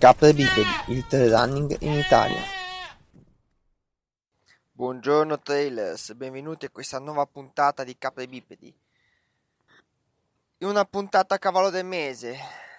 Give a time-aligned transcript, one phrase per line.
[0.00, 2.40] Capre bipedi, il trail running in Italia.
[4.72, 8.74] Buongiorno trailers, benvenuti a questa nuova puntata di Capre bipedi.
[10.60, 12.34] Una puntata a cavallo del mese,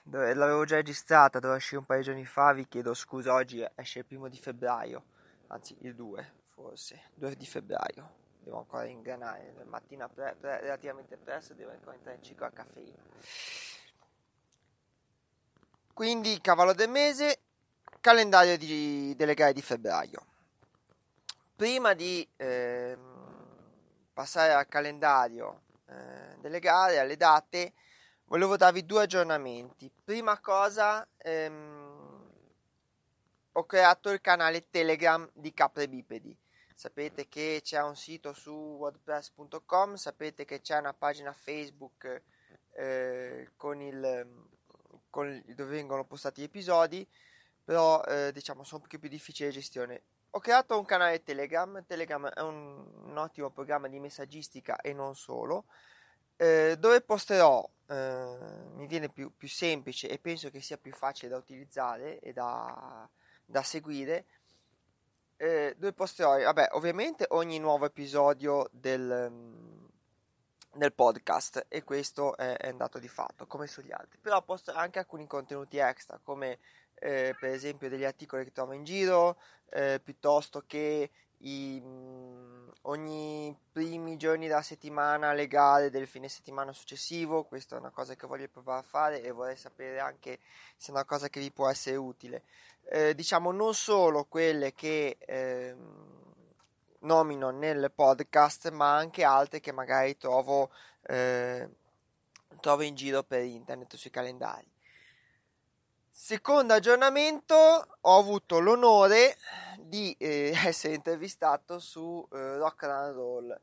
[0.05, 3.99] l'avevo già registrata, doveva uscire un paio di giorni fa, vi chiedo scusa, oggi esce
[3.99, 5.03] il primo di febbraio,
[5.49, 8.13] anzi il 2 forse, 2 di febbraio.
[8.39, 12.97] Devo ancora ingranare, mattina pre- pre- relativamente presto devo ancora entrare in ciclo a caffeina.
[15.93, 17.39] Quindi cavallo del mese,
[17.99, 20.25] calendario di, delle gare di febbraio.
[21.55, 22.97] Prima di eh,
[24.13, 27.73] passare al calendario eh, delle gare, alle date,
[28.25, 29.91] volevo darvi due aggiornamenti.
[30.03, 32.29] Prima cosa, ehm,
[33.51, 36.35] ho creato il canale Telegram di Capre Bipedi.
[36.73, 42.23] Sapete che c'è un sito su wordpress.com, sapete che c'è una pagina Facebook
[42.71, 44.49] eh, con il
[45.11, 47.07] con, dove vengono postati gli episodi,
[47.63, 50.01] però eh, diciamo sono un pochino più difficili di gestione.
[50.31, 55.15] Ho creato un canale Telegram, Telegram è un, un ottimo programma di messaggistica e non
[55.15, 55.65] solo,
[56.37, 58.37] eh, dove posterò, eh,
[58.73, 63.07] mi viene più, più, semplice e penso che sia più facile da utilizzare e da,
[63.45, 64.25] da seguire,
[65.37, 69.70] eh, dove posterò, vabbè, ovviamente ogni nuovo episodio del
[70.73, 74.19] nel podcast e questo è, è un dato di fatto come sugli altri.
[74.21, 76.59] Però posto anche alcuni contenuti extra come
[76.95, 79.37] eh, per esempio degli articoli che trovo in giro
[79.71, 81.81] eh, piuttosto che i,
[82.83, 88.15] ogni primi giorni della settimana le gare del fine settimana successivo questa è una cosa
[88.15, 90.39] che voglio provare a fare e vorrei sapere anche
[90.77, 92.43] se è una cosa che vi può essere utile.
[92.83, 96.20] Eh, diciamo non solo quelle che ehm,
[97.01, 100.71] nomino nel podcast, ma anche altre che magari trovo,
[101.03, 101.69] eh,
[102.59, 104.69] trovo in giro per internet sui calendari.
[106.09, 109.37] Secondo aggiornamento, ho avuto l'onore
[109.79, 113.59] di eh, essere intervistato su eh, Rock and Roll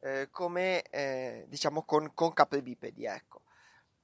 [0.00, 3.04] eh, come eh, diciamo con, con capribipedi.
[3.04, 3.42] Ecco.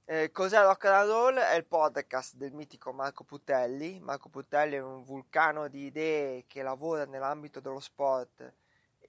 [0.05, 1.37] Eh, cos'è Rock and Roll?
[1.37, 4.01] È il podcast del mitico Marco Putelli.
[4.01, 8.53] Marco Putelli è un vulcano di idee che lavora nell'ambito dello sport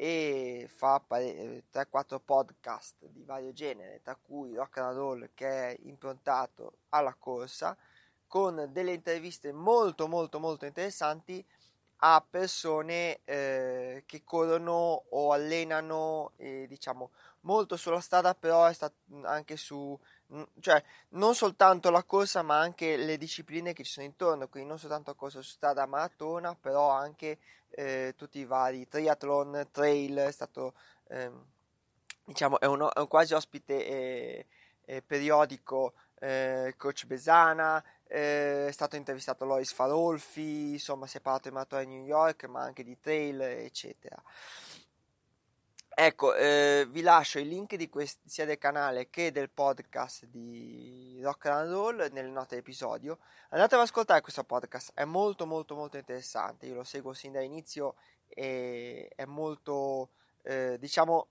[0.02, 6.78] e fa 3-4 podcast di vario genere, tra cui Rock and Roll che è improntato
[6.90, 7.76] alla corsa,
[8.26, 11.46] con delle interviste molto molto molto interessanti
[12.02, 17.12] a persone eh, che corrono o allenano eh, diciamo
[17.42, 20.00] molto sulla strada però è stato anche su
[20.60, 24.78] cioè non soltanto la corsa ma anche le discipline che ci sono intorno quindi non
[24.78, 30.32] soltanto la corsa su strada maratona però anche eh, tutti i vari triathlon trail è
[30.32, 30.74] stato
[31.08, 31.46] ehm,
[32.26, 34.46] diciamo è un, è un, quasi ospite eh,
[34.86, 41.50] eh, periodico eh, coach Besana eh, è stato intervistato Lois Farolfi insomma si è parlato
[41.50, 44.22] di maratona di New York ma anche di trail eccetera
[46.02, 51.48] Ecco, eh, vi lascio i link quest- sia del canale che del podcast di Rock
[51.48, 53.20] and Roll nelle note dell'episodio.
[53.50, 56.68] Andate ad ascoltare questo podcast, è molto molto molto interessante.
[56.68, 57.96] Io lo seguo sin dall'inizio
[58.30, 60.12] e è molto,
[60.44, 61.28] eh, diciamo,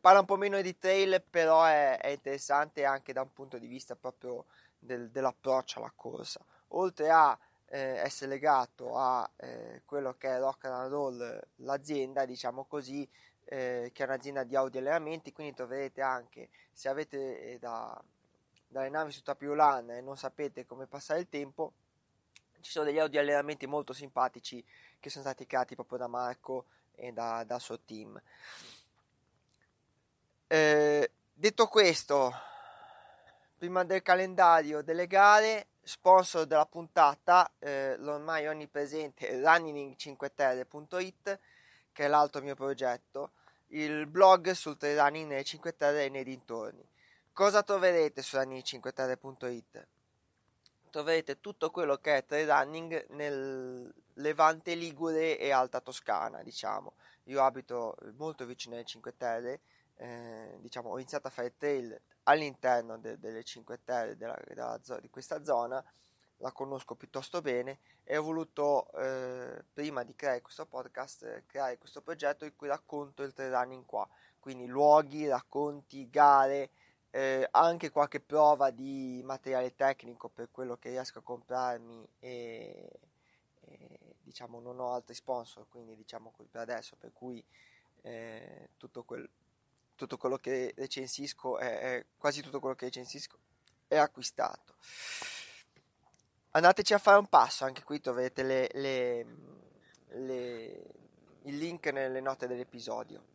[0.00, 3.66] parla un po' meno di trail, però è, è interessante anche da un punto di
[3.66, 4.46] vista proprio
[4.78, 6.40] del, dell'approccio alla corsa.
[6.68, 12.64] Oltre a eh, essere legato a eh, quello che è Rock and Roll, l'azienda, diciamo
[12.64, 13.06] così,
[13.44, 18.02] eh, che è un'azienda di audio allenamenti, quindi troverete anche se avete eh, da,
[18.66, 21.72] dalle navi su Tapiolan e non sapete come passare il tempo,
[22.60, 24.64] ci sono degli audio allenamenti molto simpatici
[24.98, 28.20] che sono stati creati proprio da Marco e da, dal suo team.
[30.46, 32.32] Eh, detto questo,
[33.58, 41.38] prima del calendario delle gare, sponsor della puntata, eh, l'ormai onnipresente running5terre.it
[41.92, 43.32] che è l'altro mio progetto,
[43.68, 46.86] il blog sul running nelle 5 Terre e nei dintorni.
[47.32, 49.86] Cosa troverete su running5terre.it?
[50.90, 56.94] Troverete tutto quello che è trail running nel Levante Ligure e Alta Toscana, diciamo.
[57.24, 59.60] Io abito molto vicino alle 5 Terre,
[59.96, 65.08] eh, diciamo, ho iniziato a fare trail all'interno de- delle 5 Terre della, della, di
[65.08, 65.82] questa zona
[66.42, 71.78] la conosco piuttosto bene e ho voluto, eh, prima di creare questo podcast, eh, creare
[71.78, 74.06] questo progetto in cui racconto il trail running qua,
[74.40, 76.70] quindi luoghi, racconti, gare,
[77.10, 82.90] eh, anche qualche prova di materiale tecnico per quello che riesco a comprarmi e,
[83.60, 87.42] e diciamo non ho altri sponsor, quindi diciamo per adesso, per cui
[88.02, 89.28] eh, tutto, quel,
[89.94, 93.38] tutto quello che recensisco è, è quasi tutto quello che recensisco
[93.86, 94.74] è acquistato.
[96.52, 99.26] Andateci a fare un passo, anche qui troverete le, le,
[100.08, 100.82] le,
[101.42, 103.30] il link nelle note dell'episodio.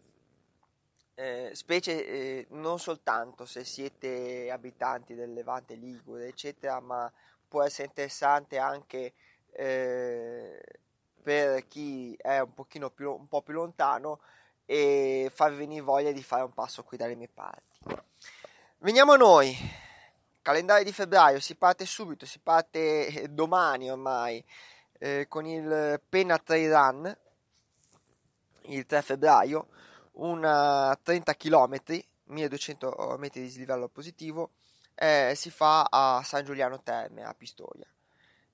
[1.16, 7.12] Eh, specie eh, non soltanto se siete abitanti del Levante Ligure, eccetera, ma
[7.48, 9.14] può essere interessante anche
[9.52, 10.62] eh,
[11.24, 14.20] per chi è un pochino più, un po' più lontano
[14.66, 17.80] e farvi venire voglia di fare un passo qui dalle mie parti.
[18.80, 19.58] Veniamo a noi.
[20.48, 24.42] Calendario di febbraio, si parte subito, si parte eh, domani ormai
[24.98, 27.18] eh, con il Penna Trail Run
[28.62, 29.68] il 3 febbraio,
[30.14, 31.82] una 30 km,
[32.28, 34.52] 1200 metri di dislivello positivo,
[34.96, 37.86] eh, si fa a San Giuliano Terme, a Pistoia.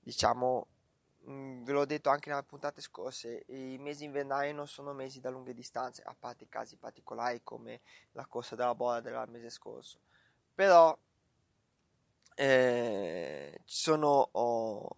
[0.00, 0.66] Diciamo
[1.30, 5.30] Mm, ve l'ho detto anche nelle puntate scorse, i mesi invernali non sono mesi da
[5.30, 7.80] lunghe distanze, a parte casi particolari come
[8.12, 10.00] la corsa della bola del mese scorso.
[10.54, 10.94] Però
[12.34, 14.88] eh, ci, sono, oh,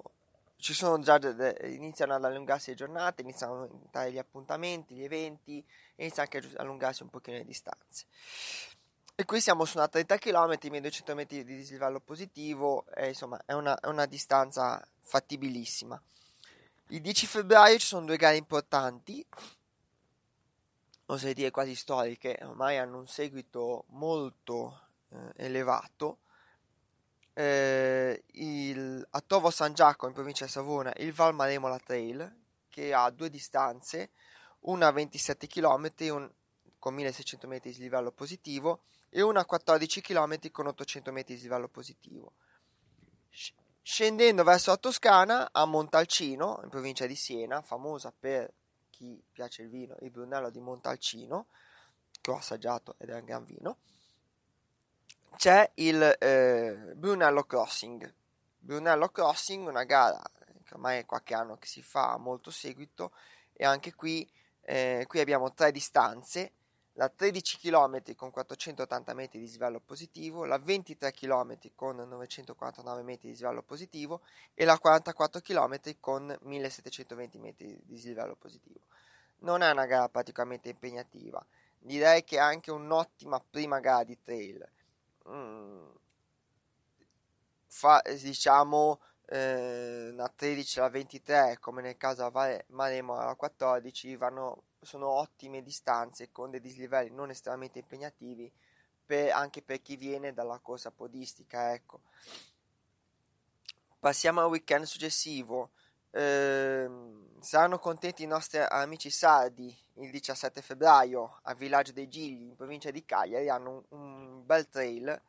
[0.56, 1.18] ci sono già,
[1.64, 5.64] iniziano ad allungarsi le giornate, iniziano ad aumentare gli appuntamenti, gli eventi,
[5.96, 8.06] iniziano anche ad allungarsi un pochino le distanze.
[9.18, 13.54] E qui siamo su una 30 km, 1200 metri di dislivello positivo, e insomma è
[13.54, 16.00] una, è una distanza fattibilissima.
[16.88, 19.24] Il 10 febbraio ci sono due gare importanti,
[21.06, 26.18] oserei dire quasi storiche, ormai hanno un seguito molto eh, elevato.
[27.38, 32.34] Eh, il, a Tovo San Giacomo in provincia di Savona il Val Maremola Trail
[32.70, 34.12] che ha due distanze,
[34.60, 36.30] una a 27 km un,
[36.78, 41.42] con 1600 metri di livello positivo e una a 14 km con 800 metri di
[41.42, 42.32] livello positivo.
[43.82, 48.52] Scendendo verso la Toscana, a Montalcino, in provincia di Siena, famosa per
[48.90, 51.48] chi piace il vino, il Brunello di Montalcino,
[52.20, 53.78] che ho assaggiato ed è un gran vino,
[55.34, 58.12] c'è il eh, Brunello Crossing.
[58.58, 60.22] Brunello Crossing, una gara
[60.64, 63.12] che ormai è qualche anno che si fa molto seguito,
[63.52, 64.28] e anche qui,
[64.62, 66.52] eh, qui abbiamo tre distanze
[66.96, 73.28] la 13 km con 480 metri di svallo positivo, la 23 km con 949 metri
[73.28, 74.22] di svallo positivo
[74.54, 78.80] e la 44 km con 1720 metri di svallo positivo.
[79.40, 81.44] Non è una gara praticamente impegnativa,
[81.78, 84.66] direi che è anche un'ottima prima gara di trail.
[85.28, 85.88] Mm.
[87.66, 94.16] Fa, diciamo eh, la 13 e la 23 come nel caso a Maremo alla 14
[94.16, 98.50] vanno sono ottime distanze con dei dislivelli non estremamente impegnativi
[99.06, 101.72] per, anche per chi viene dalla corsa podistica.
[101.72, 102.00] Ecco.
[103.98, 105.70] Passiamo al weekend successivo.
[106.16, 106.90] Eh,
[107.40, 112.90] saranno contenti i nostri amici sardi il 17 febbraio a Villaggio dei Gigli in provincia
[112.90, 113.48] di Cagliari.
[113.48, 115.20] Hanno un, un bel trail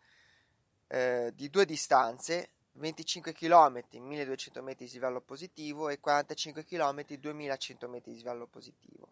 [0.88, 7.90] eh, di due distanze 25 km 1200 metri di livello positivo e 45 km 2100
[7.90, 9.10] metri di livello positivo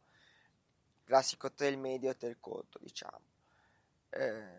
[1.05, 3.21] classico trail medio e trail corto, diciamo.
[4.09, 4.57] Eh,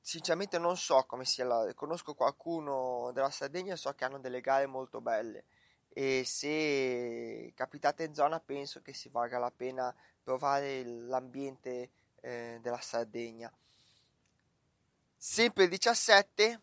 [0.00, 1.72] sinceramente non so come sia la...
[1.74, 5.44] conosco qualcuno della Sardegna, so che hanno delle gare molto belle
[5.96, 12.80] e se capitate in zona penso che si valga la pena provare l'ambiente eh, della
[12.80, 13.50] Sardegna.
[15.16, 16.60] Sempre il 17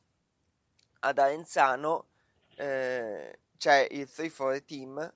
[1.00, 2.08] ad Arenzano
[2.58, 5.14] eh, c'è il 3 for Team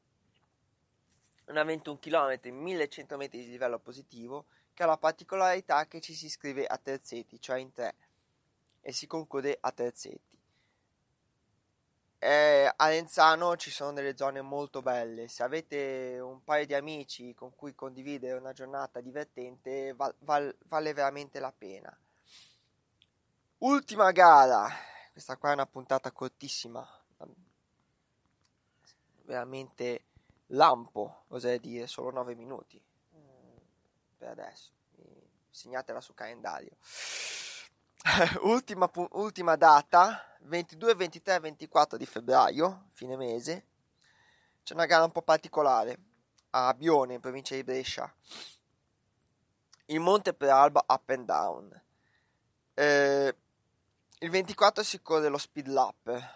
[1.48, 6.26] una 21 km, 1100 metri di livello positivo, che ha la particolarità che ci si
[6.26, 7.96] iscrive a terzetti, cioè in tre,
[8.82, 10.35] e si conclude a terzetti.
[12.26, 17.36] Eh, a Lenzano ci sono delle zone molto belle, se avete un paio di amici
[17.36, 21.96] con cui condividere una giornata divertente val, val, vale veramente la pena.
[23.60, 24.68] Ultima gara,
[25.12, 26.84] questa qua è una puntata cortissima,
[29.26, 30.06] veramente
[30.48, 32.84] lampo, oserei dire, solo 9 minuti
[33.16, 33.58] mm,
[34.18, 34.72] per adesso.
[35.52, 36.76] Segnatela sul calendario.
[38.44, 43.66] ultima, ultima data, 22, 23 24 di febbraio, fine mese.
[44.64, 45.98] C'è una gara un po' particolare
[46.52, 48.12] a Bione, in provincia di Brescia.
[49.88, 51.82] Il Monte Prealba Up and Down.
[52.76, 53.36] Eh,
[54.20, 56.32] il 24 si corre lo Speed Lap,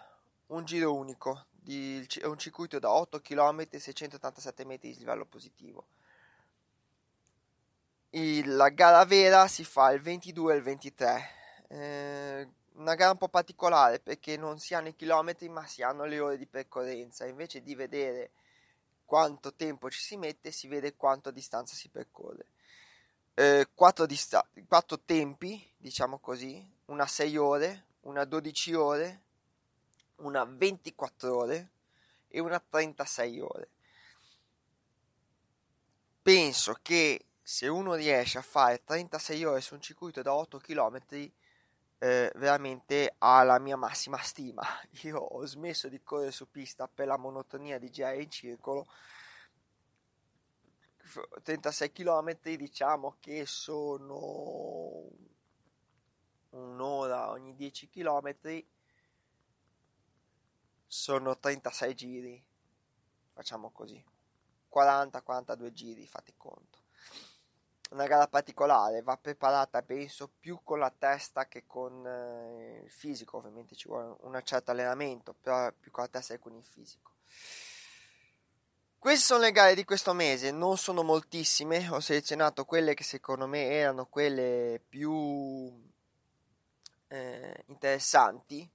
[0.46, 5.86] un giro unico di, un circuito da 8 km e 687 metri di livello positivo.
[8.10, 11.38] Il, la gara vera si fa il 22 e il 23.
[11.72, 16.04] Eh, una gara un po' particolare perché non si hanno i chilometri ma si hanno
[16.04, 17.26] le ore di percorrenza.
[17.26, 18.32] Invece di vedere
[19.04, 22.46] quanto tempo ci si mette, si vede quanto distanza si percorre.
[23.34, 29.22] Eh, quattro, dista- quattro tempi, diciamo così, una 6 ore, una 12 ore,
[30.16, 31.70] una 24 ore
[32.28, 33.68] e una 36 ore.
[36.22, 41.00] Penso che se uno riesce a fare 36 ore su un circuito da 8 km,
[42.02, 44.62] eh, veramente ha la mia massima stima.
[45.04, 48.86] Io ho smesso di correre su pista per la monotonia di girare in circolo.
[51.42, 55.08] 36 km diciamo che sono
[56.50, 58.62] un'ora ogni 10 km
[60.86, 62.44] sono 36 giri
[63.32, 64.00] facciamo così
[64.72, 66.79] 40-42 giri fate conto
[67.90, 73.38] una gara particolare va preparata penso più con la testa che con eh, il fisico
[73.38, 77.12] ovviamente ci vuole un certo allenamento però più con la testa che con il fisico.
[78.98, 83.46] Queste sono le gare di questo mese non sono moltissime ho selezionato quelle che secondo
[83.46, 85.88] me erano quelle più
[87.08, 88.68] eh, interessanti.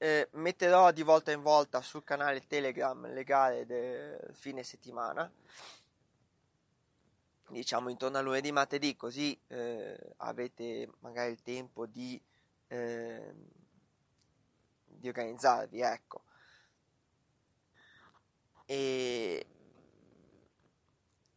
[0.00, 5.28] Eh, metterò di volta in volta sul canale Telegram le gare del fine settimana,
[7.50, 12.20] diciamo intorno a lunedì, martedì, così eh, avete magari il tempo di,
[12.68, 13.34] eh,
[14.84, 16.22] di organizzarvi, ecco.
[18.66, 19.46] E,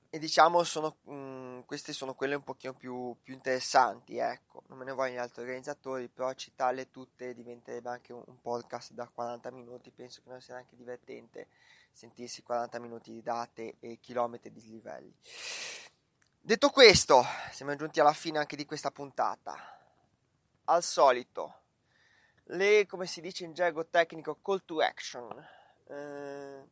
[0.09, 4.77] e diciamo sono, mh, mm, queste sono quelle un pochino più, più, interessanti, ecco, non
[4.77, 9.07] me ne vogliono gli altri organizzatori, però citarle tutte diventerebbe anche un, un, podcast da
[9.07, 11.47] 40 minuti, penso che non sia neanche divertente
[11.93, 15.15] sentirsi 40 minuti di date e chilometri di livelli.
[16.43, 19.55] Detto questo, siamo giunti alla fine anche di questa puntata.
[20.65, 21.62] Al solito,
[22.45, 25.29] le, come si dice in gergo tecnico, call to action.
[25.88, 26.67] Eh,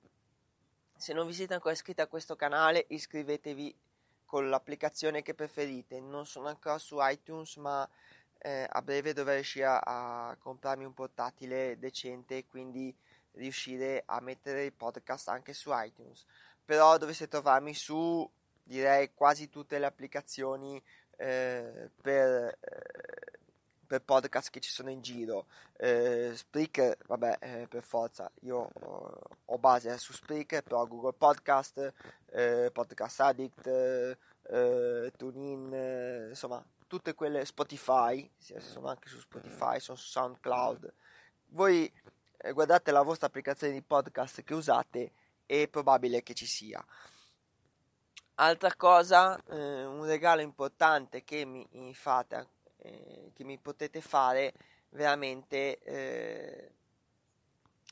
[0.97, 3.77] se non vi siete ancora iscritti a questo canale, iscrivetevi
[4.25, 5.99] con l'applicazione che preferite.
[5.99, 7.87] Non sono ancora su iTunes, ma
[8.39, 12.93] eh, a breve dovrei riuscire a, a comprarmi un portatile decente e quindi
[13.33, 16.25] riuscire a mettere il podcast anche su iTunes.
[16.65, 18.27] Però dovreste trovarmi su
[18.69, 20.81] direi quasi tutte le applicazioni
[21.17, 23.39] eh, per eh,
[23.89, 25.47] per podcast che ci sono in giro.
[25.75, 31.93] Eh, Spreaker, vabbè, eh, per forza, io ho, ho base su Spreaker, però Google Podcast,
[32.27, 40.07] eh, Podcast Addict, eh, TuneIn, insomma, tutte quelle Spotify, sono anche su Spotify, sono su
[40.07, 40.93] SoundCloud.
[41.47, 41.91] Voi
[42.53, 45.11] guardate la vostra applicazione di podcast che usate,
[45.47, 46.85] è probabile che ci sia.
[48.41, 54.53] Altra cosa, eh, un regalo importante che mi, fate eh, che mi potete fare
[54.91, 56.71] veramente eh,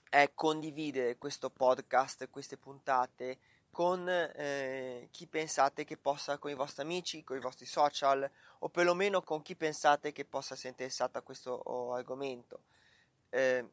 [0.09, 3.39] è condividere questo podcast, queste puntate
[3.71, 8.69] con eh, chi pensate che possa, con i vostri amici, con i vostri social o
[8.69, 12.61] perlomeno con chi pensate che possa essere interessato a questo argomento.
[13.31, 13.69] Eh,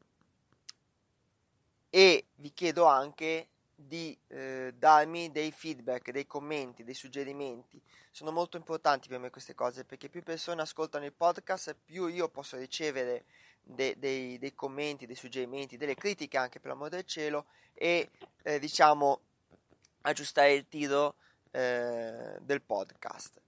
[1.89, 7.81] e vi chiedo anche di eh, darmi dei feedback, dei commenti, dei suggerimenti.
[8.09, 12.29] Sono molto importanti per me queste cose perché più persone ascoltano il podcast, più io
[12.29, 13.25] posso ricevere
[13.61, 18.09] de- dei, dei, commenti, dei suggerimenti, delle critiche anche per l'amore del cielo e
[18.43, 19.19] eh, diciamo
[20.01, 21.15] aggiustare il tiro
[21.51, 23.41] eh, del podcast.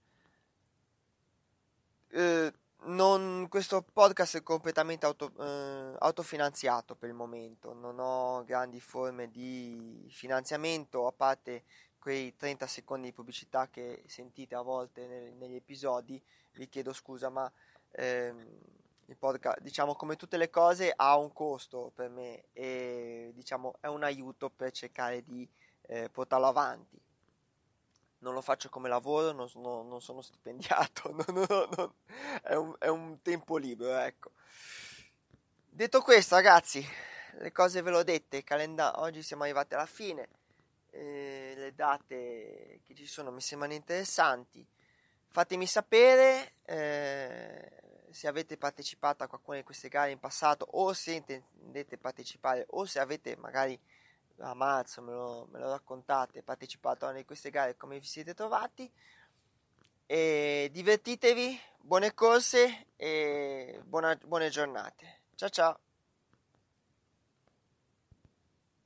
[2.10, 2.52] Eh,
[2.84, 9.30] non, questo podcast è completamente auto, eh, autofinanziato per il momento, non ho grandi forme
[9.30, 11.64] di finanziamento a parte
[11.98, 17.28] quei 30 secondi di pubblicità che sentite a volte nel, negli episodi, vi chiedo scusa
[17.28, 17.50] ma
[17.90, 18.46] ehm,
[19.06, 23.86] il podcast diciamo come tutte le cose ha un costo per me e diciamo è
[23.86, 25.48] un aiuto per cercare di
[25.82, 27.00] eh, portarlo avanti
[28.20, 31.46] non lo faccio come lavoro, non, sono, non sono stipendiato, non,
[31.76, 31.92] non,
[32.42, 34.32] è, un, è, un, tempo libero, ecco.
[35.68, 36.84] Detto questo, ragazzi,
[37.38, 40.28] le cose ve l'ho dette, calenda- oggi siamo arrivati alla fine,
[40.90, 44.66] eh, le date che ci sono mi sembrano interessanti.
[45.30, 47.70] Fatemi sapere eh,
[48.10, 52.84] se avete partecipato a qualcuna di queste gare in passato o se intendete partecipare o
[52.86, 53.78] se avete magari
[54.40, 58.06] a marzo me lo, me lo raccontate, partecipate a una di queste gare, come vi
[58.06, 58.90] siete trovati.
[60.06, 65.20] E divertitevi, buone corse e buona, buone giornate.
[65.34, 65.80] Ciao ciao!